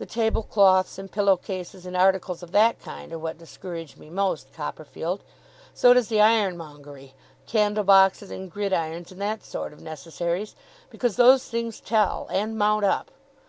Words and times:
The 0.00 0.04
table 0.04 0.42
cloths, 0.42 0.98
and 0.98 1.12
pillow 1.12 1.36
cases, 1.36 1.86
and 1.86 1.96
articles 1.96 2.42
of 2.42 2.50
that 2.50 2.80
kind, 2.80 3.12
are 3.12 3.18
what 3.20 3.38
discourage 3.38 3.96
me 3.96 4.10
most, 4.10 4.52
Copperfield. 4.52 5.22
So 5.74 5.94
does 5.94 6.08
the 6.08 6.20
ironmongery 6.20 7.14
candle 7.46 7.84
boxes, 7.84 8.32
and 8.32 8.50
gridirons, 8.52 9.12
and 9.12 9.22
that 9.22 9.44
sort 9.44 9.72
of 9.72 9.80
necessaries 9.80 10.56
because 10.90 11.14
those 11.14 11.44
things 11.48 11.78
tell, 11.78 12.26
and 12.32 12.58
mount 12.58 12.84
up. 12.84 13.12